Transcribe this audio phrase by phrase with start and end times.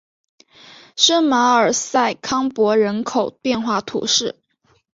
[0.95, 4.35] 圣马尔瑟康珀人口变化图示